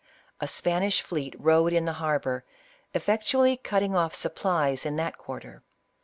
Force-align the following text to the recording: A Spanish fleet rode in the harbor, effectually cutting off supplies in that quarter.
A 0.39 0.47
Spanish 0.47 0.99
fleet 1.03 1.35
rode 1.37 1.73
in 1.73 1.85
the 1.85 1.93
harbor, 1.93 2.43
effectually 2.95 3.55
cutting 3.55 3.95
off 3.95 4.15
supplies 4.15 4.83
in 4.83 4.95
that 4.95 5.19
quarter. 5.19 5.61